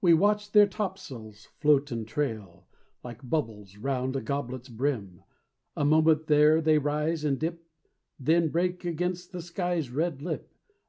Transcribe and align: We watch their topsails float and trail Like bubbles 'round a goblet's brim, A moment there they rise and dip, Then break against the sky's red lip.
We 0.00 0.14
watch 0.14 0.52
their 0.52 0.68
topsails 0.68 1.48
float 1.58 1.90
and 1.90 2.06
trail 2.06 2.68
Like 3.02 3.28
bubbles 3.28 3.76
'round 3.76 4.14
a 4.14 4.20
goblet's 4.20 4.68
brim, 4.68 5.24
A 5.76 5.84
moment 5.84 6.28
there 6.28 6.60
they 6.60 6.78
rise 6.78 7.24
and 7.24 7.36
dip, 7.36 7.66
Then 8.20 8.50
break 8.50 8.84
against 8.84 9.32
the 9.32 9.42
sky's 9.42 9.90
red 9.90 10.22
lip. 10.22 10.54